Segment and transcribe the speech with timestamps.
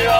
[0.00, 0.10] ジオ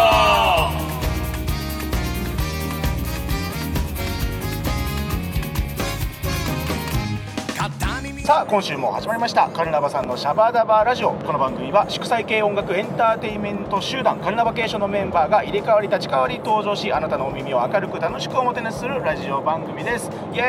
[8.27, 9.49] さあ今週も始まりました。
[9.49, 11.15] カルナバさんのシャバダバラジオ。
[11.15, 20.11] この番組は祝祭系音楽エンターテインメント集団カルナバケーションのメンバーが入れ替わり立ち替わり登場しあなたのお耳を明るく楽しくおもてなしするラジオ番組です。
[20.33, 20.43] イエ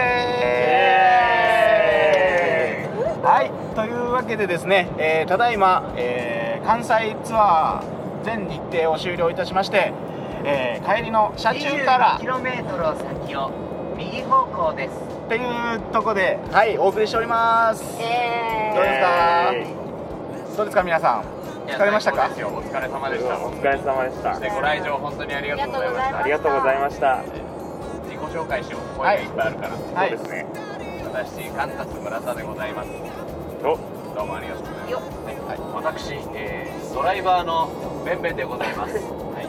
[2.86, 3.24] ーイ。
[3.24, 3.52] はい。
[3.76, 9.94] というわけでですね、えーただいま、えー関西ツアー全日程を終了いたしまして、
[10.44, 13.52] えー帰りの車中からキロメートル先を
[13.98, 14.94] 右方向です。
[15.26, 17.84] っていうとこではいお送りしております。
[18.02, 20.58] えどうですか？
[20.58, 21.70] どうですか皆さん？
[21.70, 22.28] 疲れましたか？
[22.28, 23.38] お疲れ様でした。
[23.38, 24.40] お疲れ様でした。
[24.56, 26.18] ご来場本当にありがとうございました。
[26.18, 27.24] ありがとうございました。
[28.04, 28.98] 自己紹介しよう。
[28.98, 29.70] 声がいっぱいあるから、
[30.02, 30.10] はい。
[30.10, 30.46] そうですね。
[31.14, 32.90] 私カンタス村田でございます。
[33.64, 33.78] お
[34.16, 34.92] どうもありがとうございます。
[34.92, 34.98] よ
[35.48, 37.70] はい、私、えー、ドライバーの
[38.06, 38.96] ベンベンでございます。
[38.96, 39.02] は
[39.42, 39.48] い。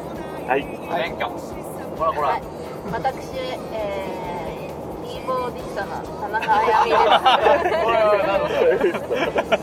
[0.48, 1.08] はい。
[1.10, 2.42] 免許ほらほら、はい、
[2.90, 3.30] 私、
[3.72, 9.06] えー、キーボーディストの田中あやみこれは何ですか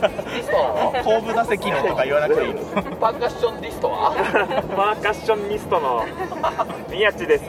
[0.08, 1.20] ディストなの？
[1.20, 2.60] 後部座席のとか言わなくていいの
[2.96, 4.14] パーカッションディストは？
[4.76, 6.06] パーカッショニストの
[6.90, 7.44] 宮地です。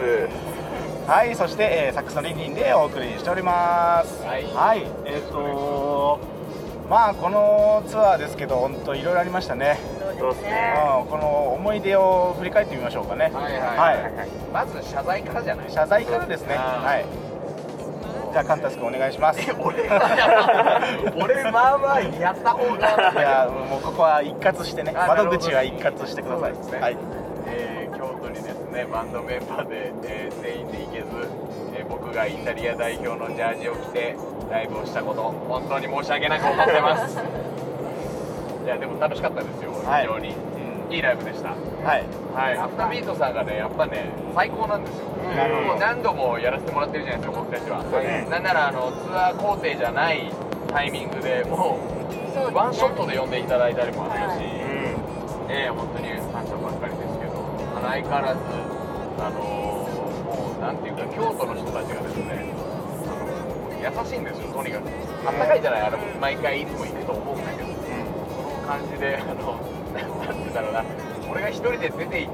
[1.08, 1.36] はい。
[1.36, 4.24] そして、えーサックスのリンリンでお送りしております。
[4.24, 4.38] は
[4.76, 4.86] い。
[5.06, 6.20] えっ、と
[6.92, 9.80] まあこのツアーですけど本当いろいろありましたね、
[10.20, 10.74] そうですね。
[11.02, 13.32] うん、この思い出を振り返ってみましょうかね。
[13.34, 14.30] はいはい。
[14.52, 15.72] まず謝罪からじゃない？
[15.72, 16.56] 謝罪からですね。
[16.58, 17.06] はい。
[18.34, 19.40] じゃあカンタス君お願いします。
[19.42, 19.84] い俺
[21.16, 22.88] 俺まあまあやった方が。
[23.22, 24.92] やもうここは一括してね。
[24.94, 26.98] 窓口は一括してください、ねはい。
[27.48, 31.06] えー京都にですねバンドメンバーで、えー全員で行けず、
[31.78, 34.16] えー僕がイタリア代表のジャージを着て
[34.52, 37.18] ライブをしたこと本当に申し訳なく思ってます。
[38.66, 40.02] いやでも楽しかったですよはい。
[40.04, 40.36] 非常に、
[40.90, 40.94] うん。
[40.94, 41.50] いいライブでした。
[41.50, 41.56] は
[41.96, 42.04] い。
[42.36, 42.58] はい。
[42.58, 45.06] アフタービートさんがねやっぱね最高なんですよ。
[45.08, 48.28] もう何度もやらせてもらってるじゃないですか僕たちは、ね。
[48.30, 50.30] なんならあのツアー工程じゃない
[50.68, 51.78] タイミングでも
[52.36, 54.38] そううワンショットで呼んでいただいたりもあるし、はい。
[55.48, 57.32] ええ本当に感謝ばっかりですけど、
[57.82, 58.40] 相変わらず、
[59.20, 59.88] あのも
[60.60, 62.46] うなんていうか、京都の人たちがですね、
[63.82, 64.90] 優しいんですよ、とにかく。
[65.26, 69.60] あったかいじゃない、あれ毎回いつも行くと思うんだけど、その感じで、あの
[69.94, 70.84] なんていうんだろうな、
[71.30, 72.34] 俺が一人で出て行っ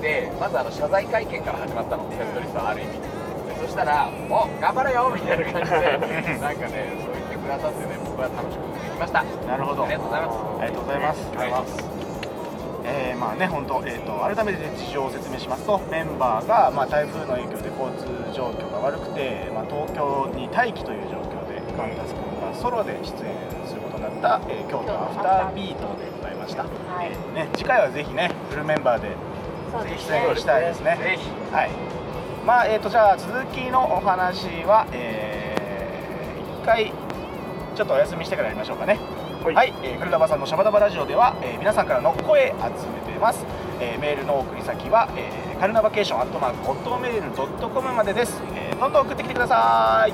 [0.00, 2.92] て、まずあの謝罪会見から始まったの、セットリストある意味。
[2.98, 9.20] でそしたら、お頑張れよみたいな感じで、 なんかね、そう言ってくださってね、僕は楽しくできました。
[9.20, 10.38] あなるほどりがとうございます。
[10.60, 11.93] ありがとうございますはい
[13.14, 23.34] えーまあね本当えー、と改めて事情を説明しますとメンバーが、まあ、台風の影響で交通状況が悪くて、まあ、東京に待機という状況でカンタス君がソロで出演
[23.66, 26.68] することになった、えー京都アフタービートでございました、は
[27.04, 27.12] い。
[27.12, 29.14] えーね、次回はぜひねフルメンバーで
[29.96, 30.96] 出演したいですね。
[31.00, 31.28] ぜひ。
[31.52, 31.70] はい。
[32.46, 36.92] まあえー、とじゃあ続きのお話は、えー、一回
[37.74, 38.98] ちょっとお休みしてからやりましょうかね
[39.44, 39.54] はい。
[39.54, 42.54] はい、えー、クルダバさんのシャバダバラジオでは、えー皆さんからの声集
[43.06, 43.44] めてます、
[43.78, 50.12] えーメールの送り先は、えーカルナバケーションアットマークホットメールドットコムまでです、えーどんどん送ってきてください。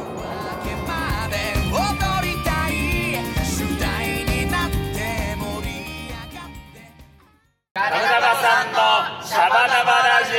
[7.72, 10.32] カルナバさんのシャバダバラジ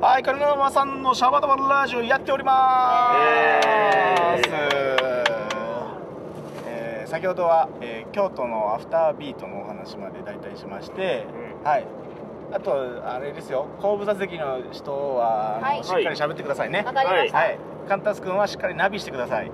[0.00, 0.04] オ。
[0.04, 0.22] はい。
[0.22, 3.14] カルナバさんのシャバダバラジオやっておりま
[4.44, 5.01] す、えー
[7.22, 11.24] 先ほどは、えー京都のアフタービートのお話まで大体しまして、
[11.62, 11.64] うん。
[11.64, 11.86] はい。
[12.52, 12.74] あと
[13.08, 13.68] あれですよ。
[13.80, 15.84] 後部座席の人は、はい。
[15.84, 16.82] しっかり喋ってくださいね。
[16.82, 19.52] わかりました、はい、カンタス君はしっかりナビしてください。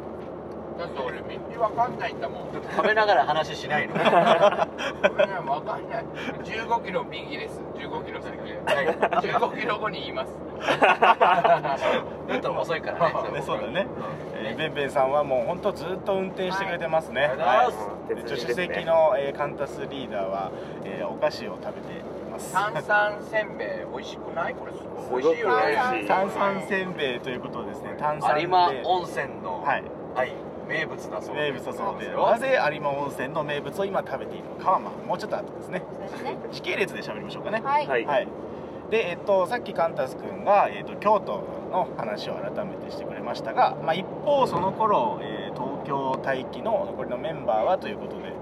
[0.78, 2.48] だって俺道わかんないんだもん。
[2.52, 3.94] 食べながら話しないの。
[3.94, 6.04] 俺ねわかんない。
[6.44, 7.60] 15キロ右です。
[7.74, 8.38] 15キロ先。
[8.38, 10.32] 15キロ後に言います。
[12.28, 13.30] ちょっと遅いからね。
[13.34, 13.86] ね、そうだね。
[14.34, 17.22] えー、ベンベンさんはもう本当ずっと運転してくれてますね。
[17.22, 17.31] はい。
[17.31, 20.50] ありがとうございは助手席の、えーカンタスリーダーは、
[20.84, 22.52] えーお菓子を食べています。
[22.52, 24.54] 炭酸せんべい美味しくない？
[24.54, 24.78] これす
[25.10, 25.22] ごい。
[25.22, 26.08] 美味しいよねすごく美味しい。
[26.08, 27.94] 炭酸せんべいということですね。
[27.98, 28.42] 炭酸で。
[28.42, 29.82] 有馬温泉の、はい。
[30.14, 30.32] はい、
[30.69, 35.79] 名物だそう名物だそうで、そうなぜ有馬温泉の名物を今食べているのかはまあもうちょっと後ですね。
[36.25, 36.37] ね。
[36.53, 37.61] 時系列で喋りましょうかね。
[37.65, 38.05] はい、はい。
[38.05, 38.29] はい、
[38.91, 41.43] で、えっと、さっきカンタス君が、えっと、京都
[41.73, 48.32] の話を改めてしてくれましたが、まあ、一方その頃、えー東京待機の残りのメンバーはということで、うん。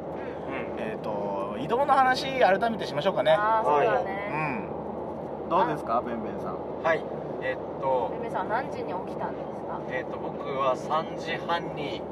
[0.79, 3.31] えっと移動の話改めてしましょうかね。
[3.33, 4.67] ああそうだうね、
[5.47, 5.49] ん。
[5.49, 6.57] どうですかベンベンさん？
[6.83, 7.03] はい。
[7.41, 9.81] えっとベ、ベさん何時に起きたんですか？
[9.89, 12.03] えっと、僕は3時半に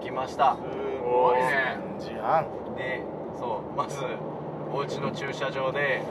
[0.00, 0.56] 起きました。
[0.56, 0.60] す
[1.02, 1.78] ごいね。
[1.98, 2.46] 3時半
[2.76, 3.02] で、
[3.38, 3.98] そう、まず、
[4.72, 6.02] お家の駐車場で、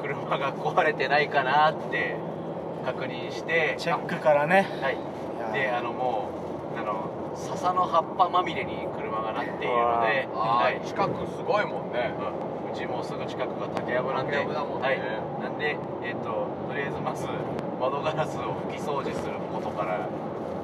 [0.00, 2.16] 車が壊れてないかなって
[2.84, 3.74] 確認して。
[3.78, 4.66] チェックからね。
[4.80, 4.94] はい。
[4.94, 5.52] いや。
[5.52, 6.28] であのも
[6.74, 9.62] うあの笹の葉っぱまみれに車がなっているの
[10.02, 10.80] で、あはい。
[10.80, 12.14] ー近くすごいもんね。
[12.18, 12.72] うん。
[12.72, 14.88] うちもすぐ近くが竹やぶなんで竹やぶだもんね。
[14.88, 14.98] はい、
[15.42, 17.26] なんでえっ、ととりあえずまず
[17.80, 20.08] 窓ガラスを拭き掃除することから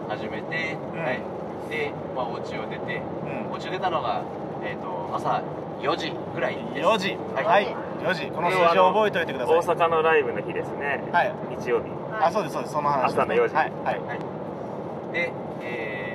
[0.09, 0.99] 始めて、うん。
[1.05, 1.21] はい
[1.69, 3.03] でまあお家を出て
[3.49, 3.53] うん。
[3.53, 4.23] お家を出たのが
[4.65, 5.43] えっ、と朝
[5.81, 6.89] 4時ぐらいです。
[6.89, 7.17] 4時。
[7.35, 7.45] はい。
[7.45, 7.77] はい。
[8.03, 8.27] 4時。
[8.31, 9.57] この数字を覚えておいてください。
[9.59, 11.03] 大阪のライブの日ですね。
[11.13, 11.71] はい日。
[11.71, 12.75] 曜日あそうですそうです。
[12.75, 13.55] その話ね、朝の4時。
[13.55, 13.73] はい。
[13.85, 15.13] はい。
[15.13, 15.33] で、
[15.63, 16.09] えー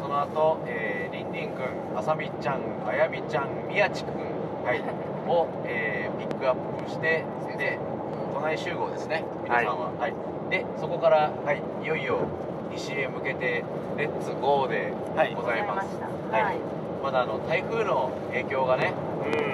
[0.00, 4.80] その後、えー、りんりんくんあさみちゃんあやみちゃんみやちくん、はい、
[5.28, 7.24] を、えーピックアップして
[7.58, 7.78] で
[8.32, 9.24] 都内集合ですね。
[9.44, 10.14] 皆さんは、はい。
[10.50, 12.18] でそこから、はい、いよいよ
[12.70, 13.64] 西へ向けて
[13.96, 15.34] レッツゴーではい。
[15.34, 15.88] ございます、
[16.30, 16.42] はい。
[16.42, 16.56] はい。
[17.02, 18.92] まだあの台風の影響がね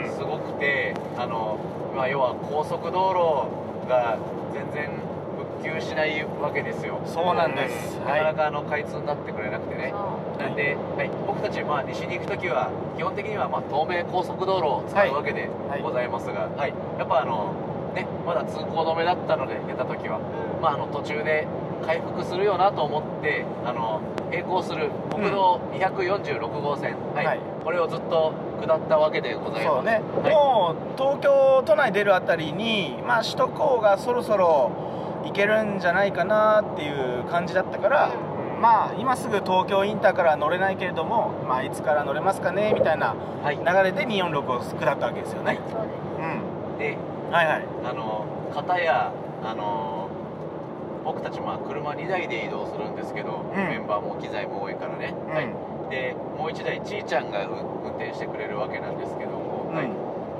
[0.04, 0.12] うん。
[0.12, 1.58] すごくてあの、
[1.94, 4.18] まあ、要は高速道路が
[4.52, 4.90] 全然
[5.36, 7.00] 復旧しないわけですよ。
[7.06, 7.98] そうなんです。
[8.00, 15.82] なかなかあの開通になってくれなくてね、そなんで、はい、僕たち、まあ、西に行く時は基本的には、まあ、東名高速道路を使うわけではい。
[15.82, 16.74] ございますが、はい。
[16.98, 17.54] やっぱあの
[17.94, 21.46] ねまだ通行止めだったので出た時は、うまあ、あの途中で
[21.84, 24.00] 回復するよなと思ってあの
[24.30, 24.90] 並行する。
[25.10, 27.26] 国道246号線、はい。
[27.26, 27.40] はい。
[27.62, 29.86] これをずっと下ったわけでございます。
[29.86, 30.32] ね、はい。
[30.32, 34.72] もう東京都内出るあたりに、まあ、首都高がそろそろ
[35.24, 38.12] 行けるんじゃないかなっていう感じだったから、
[38.60, 43.56] まあ今すぐ東京インターから乗れないけれども、まあ、いつから乗れますかねみたいなはい。
[43.56, 45.94] 流れで246を下ったわけですよね、そうです。
[46.18, 46.78] うん。
[46.78, 46.98] で
[47.30, 47.64] はいはい。
[47.84, 50.03] あの片やあの
[51.04, 53.56] 僕たちまあ車2台で移動するんですけど、ん。
[53.56, 55.34] メンバーも機材も多いからね、うん。
[55.34, 55.46] はい、
[55.90, 59.76] でもう1台ちーちゃんが運運転してくれるわけなんですけども、うん。
[59.76, 59.90] はい、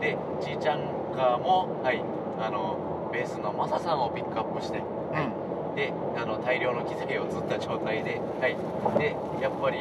[0.00, 2.02] でちーちゃんがも、はい、
[2.40, 5.76] あのベースのマサさんをピックアップしてうん。
[5.76, 8.56] であの大量の機材を積った状態で,、はい、
[8.99, 9.78] でやっぱり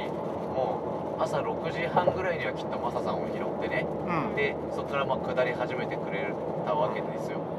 [0.53, 3.85] もう朝6時半ぐらいにはきっとマサさんを拾ってね。
[4.07, 4.35] うん。
[4.35, 6.27] でそこからまあ下り始めてくれ
[6.65, 7.52] たわけですよ、はい、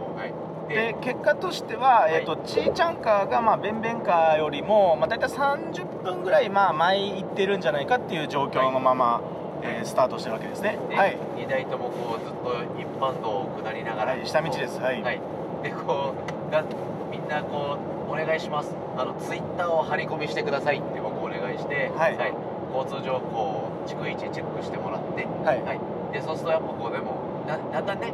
[0.69, 2.15] で結果としては、い。
[2.15, 9.21] えー、とちーちゃんカーが、まあ、ベンベンカーよりも、まあ、大体30分ぐらい、まあ、前行ってるんじゃないかっていう状況のまま、
[9.63, 10.79] えースタートしてるわけですね。
[10.89, 11.19] で、はい。
[11.37, 14.79] 2台ともこうずっと一般道を下りながら、はい下道です。
[14.79, 15.03] はい。
[15.03, 15.21] はい、
[15.63, 16.15] でこ
[16.49, 16.65] うが
[17.11, 17.79] みんなこ
[18.09, 18.75] うお願いします。
[18.97, 22.17] あのツイッターを張り込みしてくださいって僕お願いして、はい。
[22.75, 25.63] 交通情報を逐一チェックしてもらって、はい。
[25.63, 25.81] はい、
[26.13, 28.13] でそうするとやっぱこうでもだだんだんね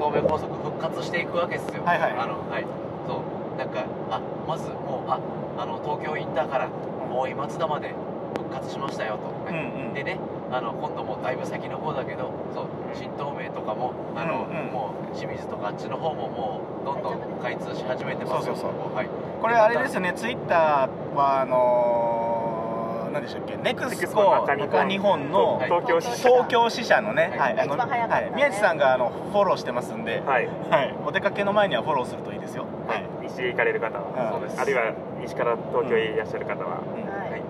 [0.00, 1.84] 東名高速復活していくわけですよ。
[1.84, 2.12] はいはい。
[2.12, 2.64] あのはい。
[3.06, 3.58] そう。
[3.58, 5.20] なんかあまずもうあ
[5.60, 6.70] あの東京インターから
[7.12, 7.92] 大井松田まで
[8.38, 9.52] 復活しましたよと、はい。
[9.52, 9.94] うんうん。
[9.94, 10.18] でね
[10.50, 14.72] あの今度もだいぶ先の方だけどそう新東名とかもあの、うんうん。
[14.72, 18.56] もう清水とかあっちの方ももうどんどん開通し始めてますよ。
[18.56, 18.94] そうそうそう。
[18.94, 19.08] はい、
[19.42, 22.19] これあれですよねツイッターはあのー、
[23.12, 23.56] 何でしたっけ？
[23.56, 25.70] ネクスコ中日本のはい。
[25.70, 27.54] 東京支東京支社のね、はい。
[27.56, 28.32] はい、あのはい。
[28.34, 30.46] 宮地さんがあのフォローしてますんで、はい。
[30.70, 32.66] はい、お出かけの前にはフォローするといいですよ。
[32.86, 33.04] はい。
[33.22, 34.32] 西へ行かれる方は。
[34.34, 34.40] うん。
[34.40, 34.60] そうです。
[34.60, 36.80] あるいは西から東京へいらっしゃる方は。
[36.80, 36.84] は
[37.28, 37.30] い。
[37.32, 37.42] はい。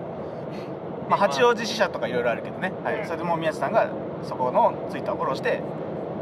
[1.09, 2.99] まあ八王子支社とかいろいろあるけどね、はい。
[2.99, 3.89] うんそれでもう宮地さんが
[4.23, 5.61] そこのツイッターをフォローして、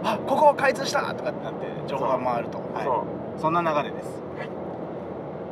[0.04, 3.42] あ、ここ開通したとかってなって情報が回ると、そはうい。
[3.42, 4.10] そんな流れです。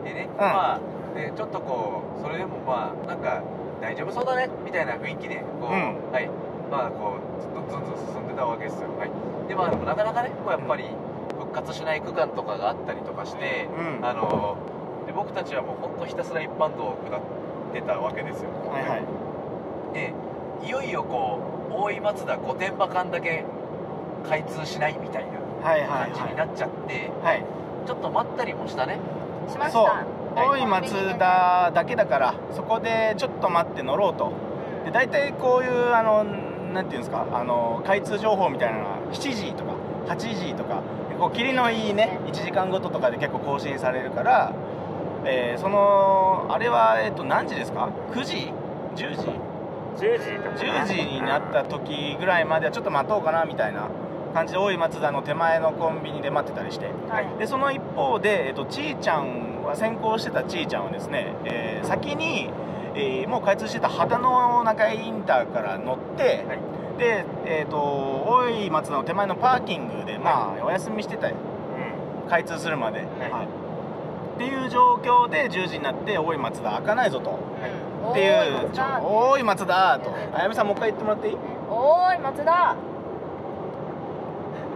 [0.03, 0.37] でね、ん。
[0.37, 0.79] まあ
[1.13, 3.41] でちょっとこうそれでもまあなんか
[3.81, 6.11] 大丈夫そうだねみたいな雰囲気でこう、うん。
[6.11, 6.29] はい。
[6.71, 8.89] まあこうずっとずんずん進んでたわけですよ。
[8.97, 9.11] はい。
[9.47, 10.85] でまあでもなかなかねこうやっぱり
[11.39, 14.05] 復活しない区間とかがあったりとかして、うん。
[14.05, 14.57] あの
[15.05, 17.21] で僕たちはもう本当ひたすら一般道を下っ
[17.73, 18.49] てたわけですよ。
[18.69, 19.03] はいはい。
[19.93, 20.13] で
[20.65, 23.45] いよいよこう大井松田御殿場間だけ
[24.27, 25.37] 開通しないみたいな
[25.87, 27.45] 感じになっちゃって、はい。
[27.85, 28.99] ちょっと待ったりもしたね。
[29.47, 34.31] しました大井松田だけだからそこでちょっと待って乗ろうと。
[34.85, 36.23] で大体こういうあの
[36.73, 39.73] なんていうんですかあの開通情報みたいなのは7時とか
[40.07, 40.81] 8時とか
[41.17, 44.53] こう霧のいいね1時間ごととかで結構更新されるから、
[45.25, 48.53] えーそのあれはえっと何時ですか？9時
[48.95, 49.05] ？10時
[49.97, 50.83] ？10時とかね。
[50.83, 53.89] 10時になった時ぐらいまではちょっと待とうかなみたいな
[54.37, 56.85] 感じで大井松田の手前のコンビニで待ってたりして。
[57.09, 57.39] はい。
[57.39, 62.49] でその一方で、えっと、ちーちゃんは先行してたちーちゃんはですね、えー先に、
[62.93, 66.59] えーもう開通してた秦野中井インターから乗って、はい。
[66.99, 71.35] で、えー、と大井松田の手前のパーキングで、まあお休みしてたよ。
[72.23, 72.29] うん。
[72.29, 73.03] 開通するまで、い。
[73.03, 73.47] はい。
[74.35, 79.01] っていう状況で10時になって大井松田開かないぞと、うんっていうおーい松田。
[79.01, 80.13] 大井松田と。
[80.37, 81.37] あやみさんもう一回言ってもらっていい？
[81.69, 82.75] おーい松田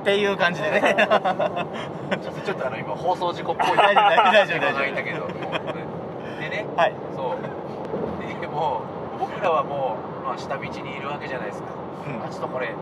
[0.02, 0.82] っていう感じでね。
[0.82, 3.78] ちょっとちょっとあの今放送事故っぽい。
[3.78, 5.28] 大丈夫大丈夫大丈夫がいたけど。
[6.40, 6.66] でね。
[6.76, 6.94] はい。
[7.16, 8.42] そう。
[8.42, 8.82] でも
[9.16, 11.68] う僕らはもう、まあ、下道にいるわけじゃないですか、
[12.08, 12.24] うん。
[12.24, 12.74] あちょっとこれ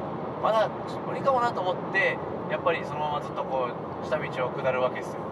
[0.42, 0.70] まだ
[1.06, 2.18] 無理かもなと思って
[2.50, 5.20] やっぱりそのままずっとこう下道を下るわけですよ。
[5.24, 5.29] うん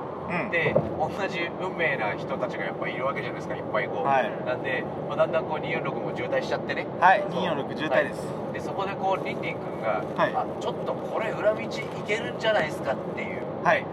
[0.51, 4.45] で同じ運命な人たちがやっぱいるわけじゃないですかいっぱいこう、はい。
[4.45, 6.85] なんで、まあ、だんだんこう246も渋滞しちゃってね。
[6.99, 7.41] はいそう。
[7.41, 8.21] 246渋滞です、
[8.53, 10.33] でそこでこうリンリン君が、はい。
[10.35, 11.71] あちょっとこれ裏道行
[12.07, 13.43] けるんじゃないですかっていう。
[13.63, 13.85] はい。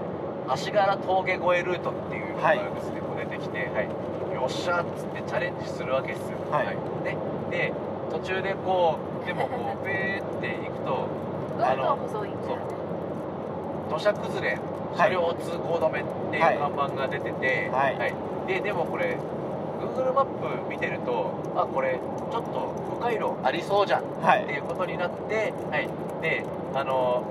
[0.49, 6.77] 足柄峠越えルートっていうのがですね、こう出てきて、はい、よっしゃっつってチャレンジするわけですよ、はい。
[7.05, 7.17] ね、
[7.51, 7.73] で
[8.11, 11.09] 途中でこうでもこう ペーって行くと
[11.59, 12.63] どんどん細いんだよね。
[13.89, 14.59] 土砂崩れ
[14.97, 16.59] 車両通行止めっていうはい。
[16.59, 18.49] 看板が出てて、はい。
[18.49, 19.17] ででもこれ
[19.81, 21.99] Google マップ見てるとあこれ
[22.31, 24.05] ちょっと迂回路ありそうじゃん。
[24.21, 24.45] はい。
[24.45, 25.89] っていうことになって、はい、
[26.21, 27.23] であの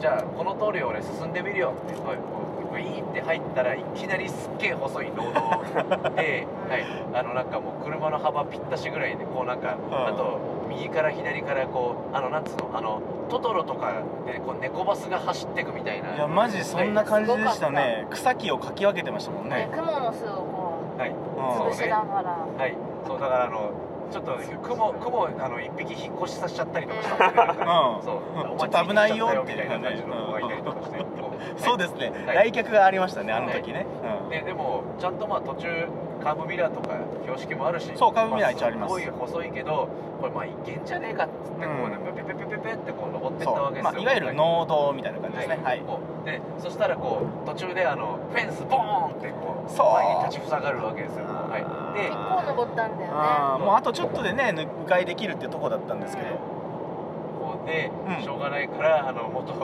[0.00, 2.39] じゃあこの通りを俺進んでみるよってこうこう
[2.70, 5.32] ウィーンって入ったらいきなりすっげえ細い農道
[6.14, 10.06] で、はい、あのなんかもう車の幅ぴったしぐらいでこうなんか、うん。
[10.06, 13.92] あと右から左からこうあのなんつうのあのトトロとか
[14.24, 16.14] でこう猫バスが走ってくみたいな。
[16.14, 18.06] いやマジそんな感じでしたね、はい。
[18.10, 21.70] 草木をかき分けてましたもんでね、雲の巣をこはい、ううん。
[21.70, 22.38] 潰しながら。
[22.56, 22.74] はい、
[23.06, 23.70] そうだからあの
[24.10, 27.02] ちょっと雲雲あの一匹引っ越しさせちゃったりとか。
[27.02, 28.12] したんでなんかねうんそ
[28.54, 32.50] うちょっと危ないよみたいな感じの子がいたりとかして、こうそうですね、はい。
[32.50, 33.86] 来客がありましたねあの時ね、
[34.22, 34.30] うん。
[34.30, 35.86] ででもちゃんとまあ途中
[36.22, 37.90] カーブミラーとか標識もあるし。
[37.96, 38.94] そうカーブミラー一応あります。
[38.94, 39.88] すごい細いけど
[40.20, 42.14] これまあいけんじゃねえかっつってこうねうん。
[42.14, 43.94] ペペペペペペってこう登ってっそたわけですよ、う。
[43.94, 45.60] まあ、いわゆる農道みたいな感じですね。
[45.62, 45.82] はい、
[46.24, 49.92] でそしたらこう途中であのフェンスボーンってこうそう。
[49.94, 51.24] 前に立ちふさがるわけですよ。
[51.24, 51.64] はい。
[51.94, 53.10] で結構登ったんだよ
[53.58, 53.64] ね。
[53.64, 59.54] もうあとちょっとでね迂回できるっていうとこだったんですけど、こうで、うんしょうがないからあの元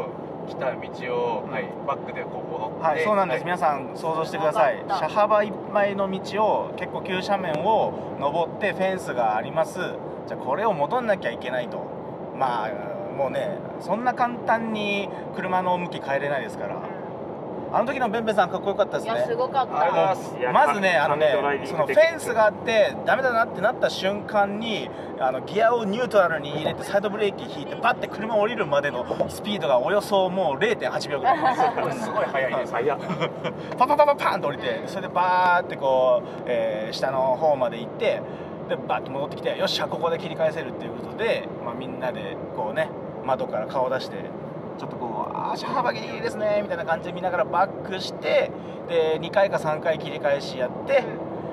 [0.46, 0.78] 来た道
[1.16, 3.28] を、うんはい、バックでこう戻ってはい、そうなん。
[3.28, 9.78] です、皆さん想像してください車幅いっ倍の道を結構急斜面を登ってフェンスがあります。
[10.26, 11.84] じゃあこれを戻んなきゃいけないと。
[12.34, 12.70] まあ
[13.14, 16.95] もうねそんな簡単に車の向き変えれないですから。
[17.76, 19.12] あの時のベンベさんかっこよかったですね。
[19.12, 20.50] いやすごかった。
[20.50, 21.34] まずね、あのね
[21.66, 24.88] そのフェンスがあって、ダメだなってなった瞬間に、
[25.20, 31.92] あのギアをニュートラルに入れて、サイドブレーキ引いて、パッて車降りるまでのスピードがおよそもう 0.8秒ぐらい。
[31.92, 32.72] すごい速いです。
[32.72, 32.98] 早っ
[33.76, 38.22] パパパパパーンと降りて、それでバーってこう、えー下の方まで行って、
[38.70, 42.88] で、バーって戻ってきて、よっしゃ、ここで切り返せるっていうことで、まあ、みんなでこうね、
[43.24, 44.16] 窓から顔出して、
[44.76, 48.50] ちょっとこう、あー、車幅ギリギリですね、みたいな感じで見ながらバックして、
[48.88, 51.04] で、2回か3回切り返しやって、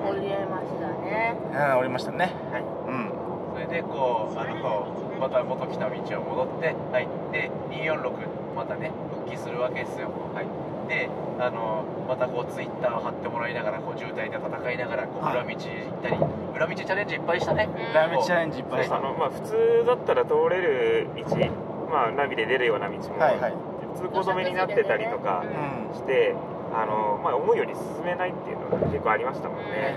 [0.04, 1.36] 降りれましたね。
[1.50, 2.32] うん、降りましたね。
[2.52, 2.62] はい。
[2.62, 3.10] うん。
[3.54, 7.08] それでこうあのまた元来た道を戻ってはい。
[7.32, 10.10] で246またね復帰するわけですよ。
[10.34, 10.46] はい。
[10.88, 15.34] であのまたこうツイッターを貼ってもらいながらこう渋滞で戦いながらこうはい。
[15.36, 16.16] 裏道行ったり、
[16.54, 17.68] 裏道チャレンジいっぱいしたね。
[17.94, 18.96] ラーメンチャレンジいっぱいした。
[18.96, 21.50] あのまあ普通だったら通れる位置
[21.94, 23.54] まあナビで出るような道も、はいはい。
[23.94, 26.34] 通行止めになってたりとかうして、
[26.74, 29.94] あのまあ思うより進めないっていうのが結構ありましたもんね、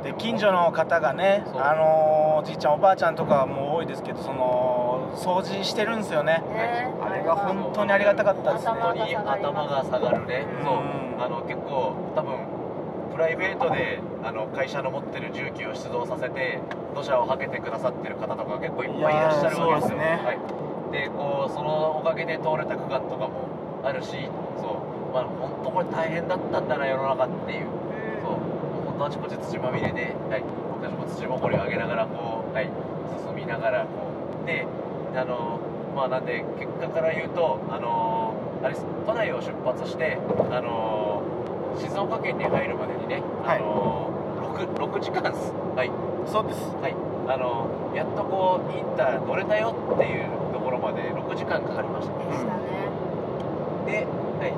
[0.00, 0.02] ん。
[0.02, 6.42] で近所の方がね、あのーおじいちゃんおばあちゃんとかも多いですけど、その掃除してるんですよね。
[6.52, 6.92] ね。
[7.00, 8.72] あれが本当にありがたかったですね。
[8.72, 10.46] 頭本当に頭が下がるね。
[10.64, 10.74] そう。
[10.74, 12.36] うんあの結構多分
[13.12, 16.60] プライベートであの会社の持ってる重機を出動させて
[16.94, 19.96] 土砂をはけてくださってる方とか結構いっぱいいらっしゃるわけですよ。
[19.96, 20.04] いやーそうですね。
[20.20, 20.38] はい、
[20.92, 23.48] でこうそのおかげで通れた区間とかも
[23.84, 25.12] あるしそう。
[25.12, 27.66] まあ本当これ大変だったんだな世の中っていう。
[28.22, 28.32] そう。
[28.32, 32.70] もう本当あちこち土まみれで、はい、僕たちも土ぼこりを上げながらこう、はい、
[33.26, 33.88] 進みながらこ
[34.42, 34.46] う。
[34.46, 34.66] で
[35.16, 35.60] あの
[35.94, 38.76] まあなんで結果から言うとあのあれ
[39.06, 40.18] 都内を出発して
[40.50, 41.22] あの
[41.78, 43.58] 静岡県に入るまでにね、はい。
[43.58, 44.10] あの
[44.56, 45.52] 6, 6時間です。
[45.74, 45.90] はい。
[46.26, 46.60] そうです。
[46.80, 46.94] はい。
[47.28, 50.35] あのやっとこうインター乗れたよっていうところまで6
[51.36, 52.90] 時間かかりましたでしたね。
[53.86, 54.06] で、
[54.40, 54.52] はい、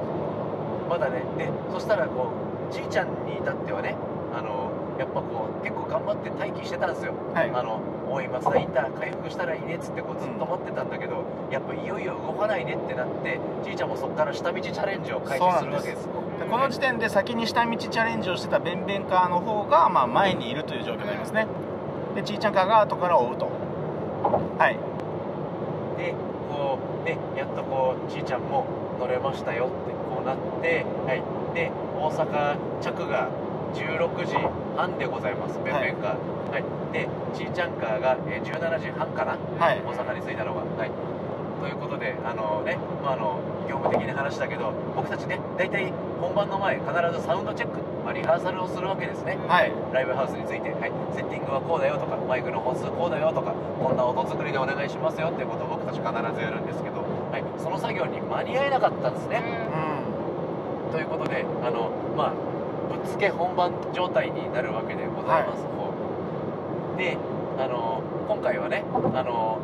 [0.88, 1.22] まだね。
[1.36, 2.30] でそしたらこ
[2.70, 3.96] うじいちゃんに至ってはね
[4.32, 7.50] あのやっぱこう結構頑張って待機してたんですよ、はい。
[7.50, 7.80] あの
[8.10, 16.08] おい松田インター回復したらいいねっつってこうずっと待ってたんだけど、やっぱいよいよ動かないねってなってじいちゃんもそこから下道チャレンジを開始するわけです。
[16.40, 21.46] でこの時点で先に下道チャレンジをしてたベンベンカーの方が、まあ、前にいるという状況になりますね。
[22.14, 23.50] で、ちいちゃんカーが後から追うと。
[24.58, 24.78] はい。
[27.52, 28.66] っとこうじいちゃんも
[28.98, 31.22] 乗れましたよってこうなって、はい、
[31.54, 33.30] で大阪着が
[33.74, 34.34] 16時
[34.76, 35.58] 半でございます。
[35.64, 36.64] ベンベンカー、はい。
[36.92, 39.82] でちいちゃんカーが、えー17時半かな、はい。
[39.84, 40.90] 大阪に着いたのが、はい、
[41.60, 47.78] ということであのね、まあ、あの業務的な話だけど僕たちね大体本番の前必ずサウンドチェック、
[48.08, 49.36] まあ、リハーサルをするわけですね。
[49.36, 49.72] はい。
[49.92, 62.34] ライブハウスについて、はい、セッティングはこうだよとかマイクの本数こうだよとかこんな音作りでお願いしますよっていうことを僕たち必ずやるんですけど、はい、その作業に間に合えなかったんですね、うということであのまあ
[62.88, 65.60] ぶっつけ本番状態になるわけでございます、
[66.96, 67.20] で
[67.60, 69.60] あの今回はねあの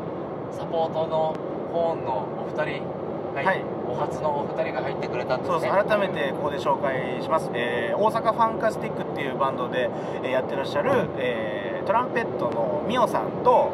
[0.52, 1.32] サポートの
[1.72, 2.84] ホーンのお二人。
[3.32, 5.52] はい、はいお初のお二人が入ってくれたんですね。
[5.52, 9.88] そうです改めてここで紹介します、えー大阪ファンカスティックっていうバンドで、
[10.24, 13.70] えーやってらっしゃる、えートランペットのミオさんと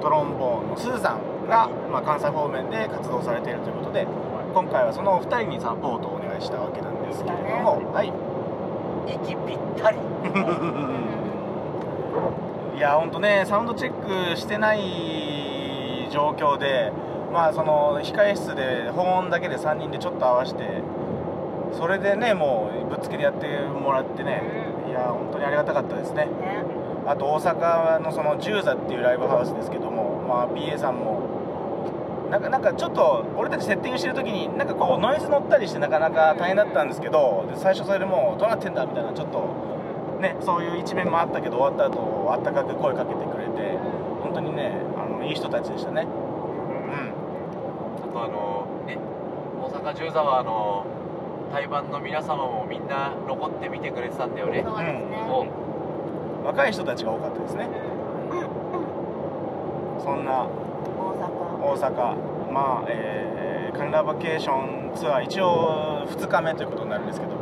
[0.00, 4.06] トロンボーンのスーさんが、まあ、関西方面で活動されているということで
[4.52, 8.12] 今回はそのお二人にサポートをお願いしたわけなんですけれども、はい。
[9.08, 9.98] 息ぴったり。
[12.76, 16.92] いや本当ねサウンドチェックしてない状況で
[17.34, 20.82] まあその控え室で保温だけで3人でちょっと合わせて
[21.72, 24.40] それでねもうぶっつけでやってもらってね
[24.88, 26.26] いや本当にありがたかったですね。
[26.26, 26.84] ね。
[27.06, 43.76] あと大阪のその十座っていうライブハウスですけども、まあ、PA さんもなんかなんかちょっと俺たちセッティングしてる時になんかこうノイズ乗ったりしてなかなか大変だったんですけどで最初それでもうどうなってんだみたいなちょっとねそういう一面もあったけど終わった後あったかく声かけてくれて
[44.22, 47.12] 本当にねあのいい人たちでしたねうん
[48.02, 48.98] あとあのね
[49.84, 50.86] 大阪十座はあの
[51.52, 54.62] 対バンの皆様もみんな残って見てくれてたんだよね。
[54.64, 57.68] そうですね、お若い人たちが多かったですね。
[60.02, 61.28] そんな大阪。
[61.60, 62.52] 大阪。
[62.52, 67.32] まあえーカナダバケーションツアー一応2日目ということになるんですけど、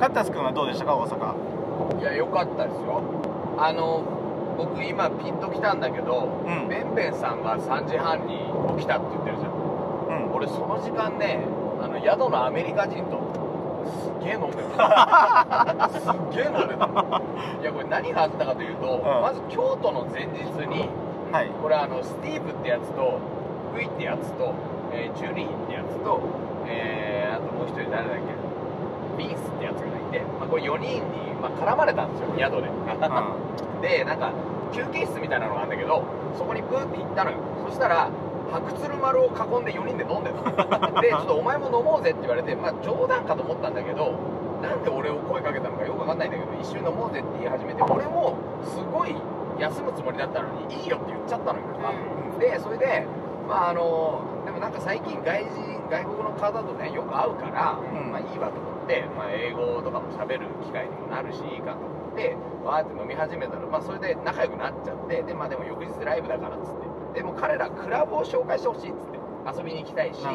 [0.00, 0.96] カッタス君はどうでしたか？
[0.96, 2.00] 大阪。
[2.00, 3.02] いや良かったですよ。
[3.58, 4.02] あの
[4.56, 6.68] 僕今ピンときたんだけど、うん。
[6.68, 8.38] ベンベンさんが3時半に
[8.78, 9.52] 起きたって言ってるじゃん。
[9.52, 10.34] うん。
[10.34, 11.44] 俺その時間ね
[11.82, 13.18] あの宿のアメリカ人と
[13.84, 15.90] すっげえ飲んでた。
[15.92, 16.86] すっげえ飲んでた。
[17.60, 19.02] いやこれ何があったかというと、ん。
[19.22, 20.88] まず京都の前日に
[21.32, 21.48] はい。
[21.62, 23.18] これあのスティーブってやつと
[23.74, 24.52] フイってやつと、
[24.92, 26.20] えージュリーってやつと、
[26.68, 28.18] えーあともう一人誰だっ
[29.16, 29.22] け？
[29.24, 31.00] ビンスってやつがいて、まあ、これ4人に、
[31.40, 32.68] まあ、絡まれたんですよ宿で。
[33.82, 34.30] でなんか
[34.72, 36.02] 休憩室みたいなのがあるんだけど
[36.34, 37.36] そこにプーって行ったのよ。
[37.66, 38.08] そしたら
[38.52, 41.00] 白鶴丸を囲んで4人で飲んでたの。
[41.00, 44.12] でちょっとお前も飲もうぜって言われてまあ冗談かと思ったんだけど
[44.60, 49.16] なんで俺を声かけたのかよくわかんないんだけど一緒に飲もうぜって言い始めて俺もすごい
[49.58, 51.64] 休むつもりだったのにいいよって言っちゃったのよ、
[52.38, 53.06] でそれで
[53.48, 58.10] まああのでもなんか最近外人外国の方とねよく会うから、ん。
[58.10, 70.32] まあいいわと思って、まあ、英語とかも喋る機会にもなるしいいかと思ってわーって飲み始めたらまあそれで仲良くなっちゃってでまあでも翌日ライブだからっつってでも彼らクラブを紹介してほしいっつって遊びに行きたいしね。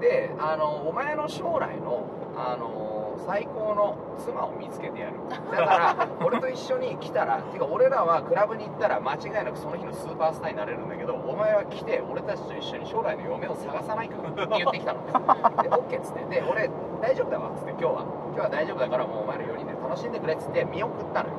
[0.00, 5.14] であのお前の将来のあの最高の妻を見つけてやる。
[5.28, 15.00] だから 俺と一緒に来たらてか俺らはクラブに行ったら間違いなくその日のスーパースターになれるんだけどお前は来て俺たちと一緒に将来の嫁を探さないかって言ってきたの。
[15.62, 16.24] で OK っつって。
[16.24, 16.68] で俺
[17.00, 17.70] 大丈夫だわっつって。
[17.70, 18.04] 今日は。
[18.34, 21.34] 今日は大丈夫だからもうお前ら4人で楽しんでくれっつって見送ったのよ。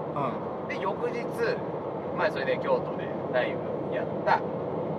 [0.67, 1.25] うで翌日
[2.15, 3.55] まあそれで京都でライ
[3.89, 4.39] ブやった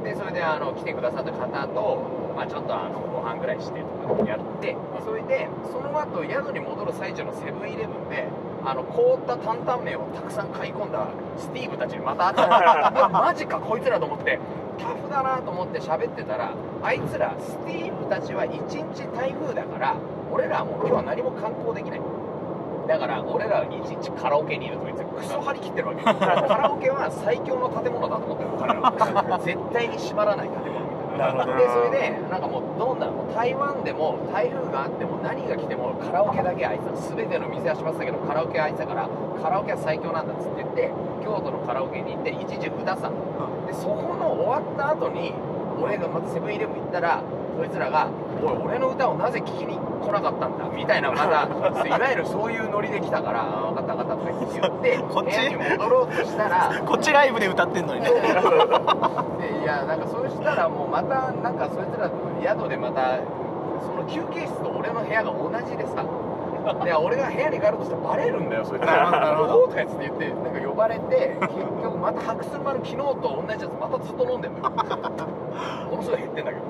[0.04, 8.28] でそれであの来てくださった方と、まあ、ちょっとあのご飯ぐらいしてとかやってそれでその後宿に戻る最中のセブンイレブンで
[8.64, 14.38] あの凍った担々麺をたくさん買い込んだスティーブたちにまた会ったの いやマジかこいつらと思って
[14.78, 19.94] タフだなと思って喋ってたらあいつらスティーブたちは一日台風だから
[20.30, 22.00] 俺らはもう今日は何も観光できない
[22.86, 26.06] だから俺らは一日カラオケにいるとか言ってクソ張り切ってるわけよ。
[26.14, 30.80] カラオケは最強の建物だと思ってる彼らは絶対に閉まらない建物
[31.14, 39.08] みたいななるほどでそれでなんかもうどんなもう台湾でも台風があっても何が来てもカラオケだけあいつは全ての店は閉まってたけどカラオケはあいつだから
[39.40, 40.90] カラオケは最強なんだっつって言って
[41.22, 43.14] 京都のカラオケに行って一時歌さん
[43.66, 45.32] でそこの終わった後に
[45.82, 47.20] 俺がまたセブンイレブン行ったら
[47.58, 48.08] そいつらが
[48.42, 51.24] 「おい俺の歌をなぜ聴きに来なかったんだ」みたいなまた
[51.86, 55.36] いわゆるそういうノリで来たから「あ分かった分かった」とか言って こっち？
[55.38, 58.10] 部屋に戻ろうとしたら こっちライブで歌ってんのにね。
[58.10, 63.18] でいやなんかそうしたらもうまたなんかそいつらと宿でまた
[63.80, 66.04] その休憩室と俺の部屋が同じでさ
[66.84, 68.82] で俺が部屋に帰ろうとしたらバレるんだよそいつ。
[68.82, 74.70] なるほどとかやつって言ってなんか呼ばれて結局また白鶴丸昨日と同じやつまたずっと飲んでんのよ。
[75.90, 76.64] ものすごい減ってんだけど。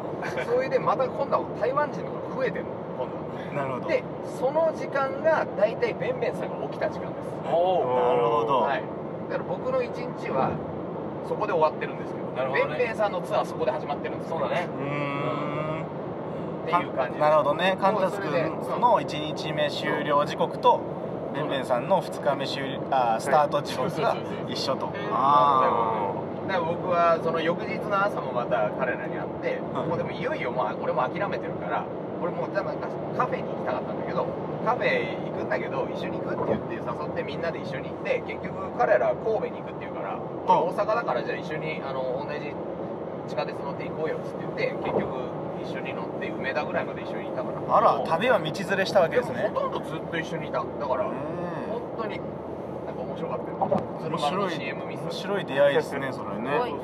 [0.45, 3.25] それでまた今度は台湾人の方が増えてんの今度は。
[3.55, 3.89] なるほど。
[3.89, 4.03] で
[4.39, 7.29] その時間が大体ベンベンさんが起きた時間です。
[7.47, 8.61] おおなるほど。
[8.61, 8.83] はい、
[9.31, 10.51] だから僕の一日は
[11.29, 12.77] そこで終わってるんですけどなるほどね。
[12.79, 14.67] ベンベンさんのツアーはそこで始まってるんですそうだね。
[14.67, 15.44] うーん
[16.83, 17.77] いう感じなるほどね。
[17.81, 20.81] カンタス君の1日目終了時刻と
[21.35, 24.17] ベンベンさんの2日目終あスタート時刻が
[24.49, 24.93] 一緒と。
[25.13, 26.15] あ
[26.47, 29.89] だから僕はその翌日の朝もまた彼らに会って、うん。
[29.89, 31.85] もうでもいよいよもう俺も諦めてるから
[32.21, 34.27] 俺もうカフェに行きたかったんだけど
[34.65, 42.53] カフェ行くんだけど一緒に行くって言って誘ってみんなで一緒に行って結局彼ら神戸に行くっていうから大阪だからじゃあ一緒にあの同じ
[43.29, 47.77] 地下鉄乗って行こうよっつって言って結局一緒に乗って梅田ぐらいまで一緒にいたから。
[47.77, 49.51] あら旅は道連れしたわけですね。
[49.55, 51.07] ほとんどずっと一緒にいただから。
[51.07, 51.15] うん。
[51.69, 52.21] 本当に
[52.87, 53.57] なんか面白かったよ。
[54.05, 56.51] 面白い面白い出会いですねそれね。
[56.53, 56.81] すごいね。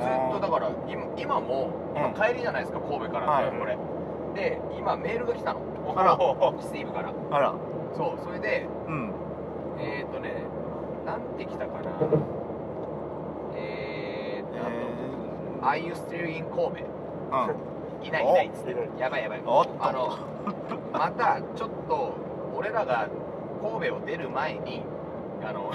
[0.00, 2.14] ずっとだから今今も今うん。
[2.14, 3.26] 帰りじゃないですか神戸から。
[3.26, 3.50] はい。
[3.52, 3.78] これ、
[4.34, 5.60] で今メールが来たの。
[5.96, 6.16] あら。
[6.60, 7.12] スティーブから。
[7.30, 7.54] あら。
[7.96, 9.12] そうそれでうん。
[9.78, 10.44] えっ、ー、とね
[11.06, 11.90] なんて来たかな。
[13.56, 17.73] えー、えと「Are you still in 神戸?」ーうん
[18.04, 19.42] いないいないっつってやばいやばい。
[19.44, 19.72] おっと。
[19.80, 20.18] あの
[20.92, 22.14] またちょっと
[22.54, 23.08] 俺らが
[23.62, 24.82] 神戸を出る前に
[25.42, 25.72] あの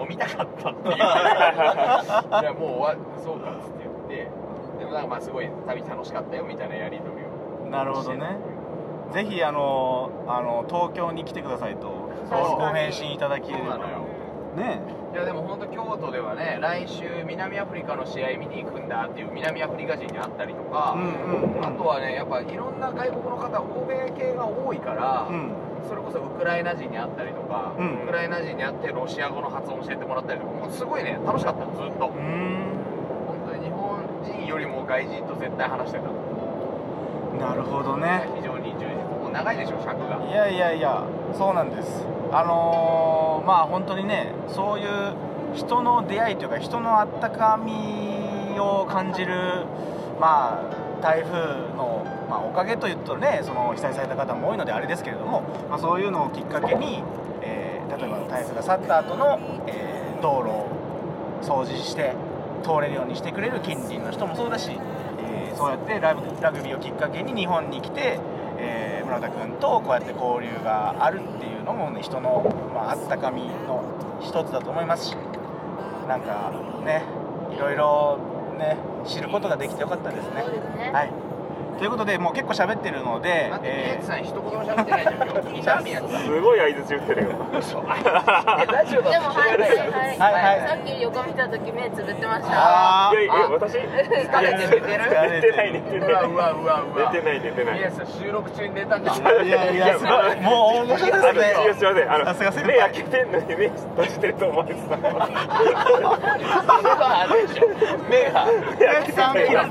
[0.00, 0.96] 飲みたかったっていう。
[0.96, 4.30] いやもう終わそうかっつって言って。
[4.78, 7.22] でもなんかまあすごい旅楽しかったよみたいなやり取り
[7.66, 7.70] を。
[7.70, 8.36] なるほどね。
[9.12, 11.88] ぜひあのあの東京に来てくださいと
[12.30, 13.64] ご返信いただければ。
[13.64, 13.98] そうなのよ。
[14.56, 21.64] ねいやでも本当京都ではね来週南アフリカの試合見に行くんだっていう南アフリカ人に会ったりとか、うんうんうん。
[21.64, 25.52] あとはねやっぱいろんな外国の方欧米系が多いから、うん。
[25.86, 28.04] それこそウクライナ人に会ったりとか、うん。
[28.04, 32.08] ウクライナ人に会ってロシア語の発音教えてもらったりとかもうすごいね楽しかったのずっと。
[32.08, 32.16] 本
[33.52, 36.08] 当に日本人よりも外人と絶対話してた
[37.36, 38.30] なるほどね。
[38.36, 38.96] 非常に充実。
[39.20, 40.24] もう長いでしょ尺が。
[40.24, 41.04] いやいやいや
[41.36, 45.14] そうなんですあのー、まあ本当にねそういう
[45.54, 49.66] 人の出会いというか人のあったかみを感じる
[50.18, 51.32] まあ台風
[51.76, 57.02] の、まあ、おかげというとねその被災された方も多いのであれですけれども、まあ、そういうのをきっかけに、
[57.42, 60.68] えー例えば台風が去った後の、えー道路を
[61.42, 62.14] 掃除して
[62.62, 64.70] 通れるようにしてくれる近隣の人もそうだし、
[65.18, 68.18] えーそうやってラグラグビーをきっかけに日本に来て、
[68.62, 72.42] えー村田君とこうやって交流があるっていうのも、ね、人の、
[72.74, 73.84] まあ、あったかみの
[74.22, 75.16] 一つだと思いますし
[76.08, 76.50] なんか
[76.82, 77.04] ね
[77.54, 78.18] いろいろ
[78.58, 80.90] ね知ることができてよかったですねすね。
[80.92, 81.31] はい
[81.78, 87.30] ということでもう結構喋ってるのでえ地さん一言も喋ってないじゃん今日 すごい相槌打ってるよ。
[87.58, 87.78] 嘘。
[87.78, 87.82] え
[88.66, 89.70] ラジオだでもはいはいはい、
[90.18, 90.60] はいはい。
[90.68, 93.08] さっき横見た時目つぶってました。
[93.08, 94.88] あいやいや私疲れて寝てる寝
[95.40, 96.06] てない寝てない。
[96.06, 96.64] うわうわう
[96.98, 97.74] わ寝てない寝てない。
[97.78, 99.06] 宮地さん収録中に寝たんい
[99.50, 100.12] やいやすごい。
[100.40, 101.54] もう大御所ですね。
[101.74, 102.12] すいません。
[102.12, 102.74] あのさすが先輩。
[102.74, 104.96] 目開けてんのに目閉じてると思われてた。
[104.96, 105.08] 目が
[107.20, 107.64] あるでしょ。
[108.08, 108.46] 目が。
[108.78, 109.34] 宮地さん。
[109.34, 109.64] 目が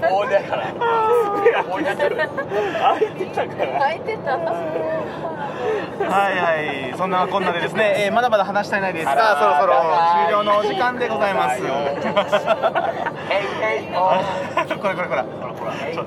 [1.97, 3.79] 開いてたから。
[3.79, 4.37] 開いてた。
[4.37, 6.97] はいはい。
[6.97, 9.05] そんなこんなでですね、 えーまだまだ話したいないです。
[9.05, 9.73] がそろそろ
[10.25, 11.61] 終了のお時間でございます。
[14.81, 15.23] これこれこれ。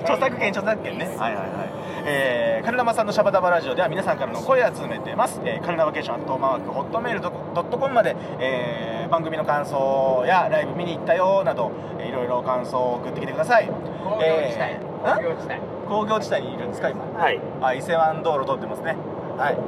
[0.02, 1.04] 著作権著作権ね。
[1.18, 1.74] はいはいはい。
[2.06, 13.66] えー、カルナバさんのシャバダバラジオでは皆さんからの声を集めてます、えー、カルナバケーションアットマークホットメールドットコムまで、えー番組の感想やライブ見に行ったよなど、えーいろいろ感想を送ってきてください。
[13.66, 14.26] 工業地帯。
[14.26, 17.04] えー工業地帯工業地帯にいるんですか今？
[17.18, 17.40] はい。
[17.62, 18.96] あ伊勢湾道路通ってますね。
[19.38, 19.58] はい。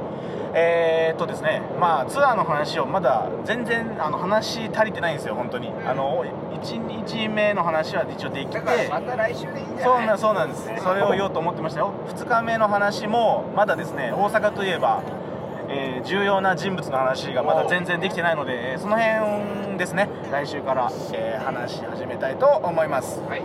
[0.53, 5.71] えー、っとですねまあツアーの話をまだ全然あの話足りてないんですよ本当に。
[5.85, 6.23] あの
[6.61, 8.59] 1日目の話は一応できて。
[8.89, 9.97] また来週でいいんじゃない？
[9.97, 10.83] そうなんそうなんです。
[10.83, 11.93] それを言おうと思ってましたよ。
[12.07, 15.03] 2日目の話もまだですね大阪といえば、
[15.69, 20.09] えー重要な人物の話がまだ全然できてないのでえーその辺ですね。
[20.31, 23.19] 来週から、えー話し始めたいと思います。
[23.27, 23.43] はい。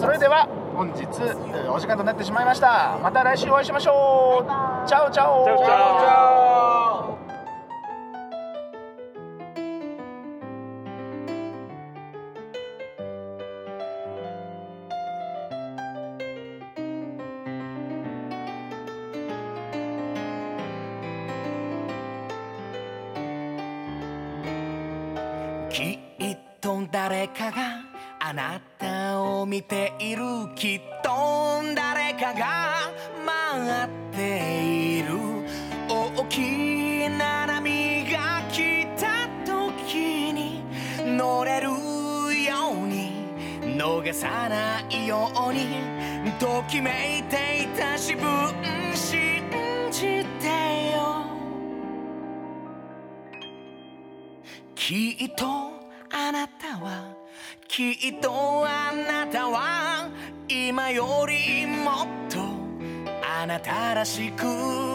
[0.00, 2.98] それでは本日えーお時間となってしまいました。
[3.02, 4.88] また来週お会いしましょう。
[4.88, 5.44] チャオチャオ。
[5.44, 7.23] チャオチャオ
[44.14, 45.66] さないように
[46.38, 48.24] ときめいていた自分
[48.94, 49.42] 信
[49.90, 51.26] じてよ。
[54.76, 55.44] きっと
[56.12, 57.12] あなたは
[57.66, 58.30] きっと
[58.64, 60.08] あなたは
[60.48, 62.38] 今よりもっと
[63.20, 64.93] ああなたらしく